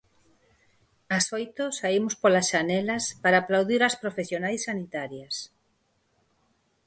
Ás 1.17 1.25
oito 1.37 1.63
saímos 1.79 2.15
polas 2.21 2.47
xanelas 2.51 3.03
para 3.23 3.37
aplaudir 3.39 3.81
ás 3.87 3.95
profesionais 4.03 4.61
sanitarias. 4.67 5.35